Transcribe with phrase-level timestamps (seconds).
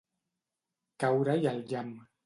[1.05, 1.97] Caure-hi el llamp.